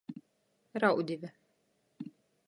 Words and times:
Raudive. 0.81 1.29